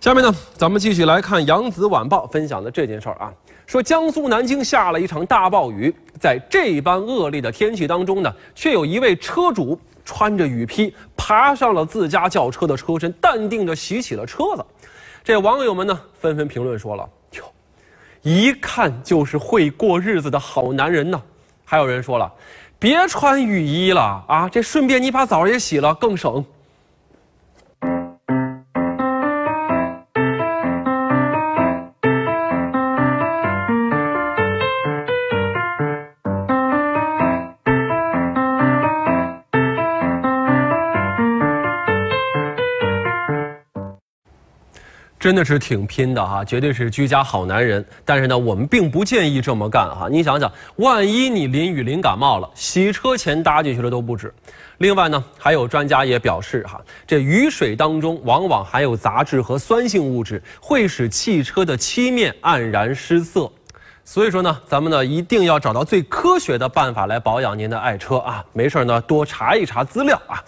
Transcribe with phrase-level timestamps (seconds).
[0.00, 3.32] 下面呢，咱们继续来看《扬子晚报》分享的这件事儿啊，
[3.66, 14.64] 说江苏南京下了一场大暴雨，在这般恶劣的天气当中呢，却有一位车主穿着雨披爬上了自家轿车的车身，淡定地洗起了车子。
[15.22, 17.44] 这网友们呢，纷纷评论说了：“哟，
[18.22, 21.20] 一看就是会过日子的好男人呢。”
[21.64, 22.30] 还有人说了
[22.78, 26.44] ：“别穿雨衣了啊，这顺便你把澡也洗了，更省。”
[45.22, 47.84] 真的是挺拼的哈，绝对是居家好男人。
[48.04, 50.08] 但是呢，我们并不建议这么干哈。
[50.10, 54.34] 你想想，万一你淋雨淋感冒了，洗车钱搭进去了都不止。
[54.78, 63.48] 另外呢，还有专家也表示哈，这雨水当中往往含有杂质和酸性物质，会使汽车的漆面黯然失色。
[64.04, 68.44] 所以说呢，咱们呢一定要找到最科学的办法来保养您的爱车啊。
[68.52, 70.42] 没事呢，多查一查资料啊。